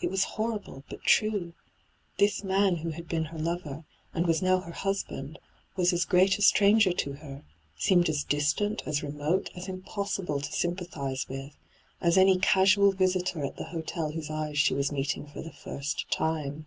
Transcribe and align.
It 0.00 0.10
was 0.10 0.24
horrible, 0.34 0.82
but 0.90 1.02
true: 1.04 1.52
this 2.18 2.42
man 2.42 2.78
who 2.78 2.90
had 2.90 3.06
been 3.08 3.26
her 3.26 3.38
lover, 3.38 3.84
and 4.12 4.26
was 4.26 4.42
now 4.42 4.58
her 4.58 4.72
husband, 4.72 5.38
was 5.76 5.92
as 5.92 6.04
great 6.04 6.38
a 6.38 6.42
stranger 6.42 6.90
to 6.94 7.12
her— 7.12 7.44
seemed 7.78 8.08
as 8.08 8.24
distant, 8.24 8.82
as 8.84 9.04
remote, 9.04 9.48
as 9.54 9.68
impossible 9.68 10.40
to 10.40 10.52
sympathize 10.52 11.28
with— 11.28 11.56
as 12.00 12.18
any 12.18 12.36
casofJ 12.36 12.96
visitor 12.98 13.44
at 13.44 13.58
the 13.58 13.66
hotel 13.66 14.10
whose 14.10 14.28
eyes 14.28 14.58
she 14.58 14.74
was 14.74 14.90
meeting 14.90 15.24
for 15.24 15.40
the 15.40 15.52
first 15.52 16.10
time. 16.10 16.66